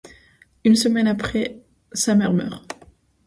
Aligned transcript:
Une 0.63 0.75
semaine 0.75 1.05
après, 1.05 1.59
sa 1.93 2.15
mère 2.15 2.33
meurt. 2.33 2.65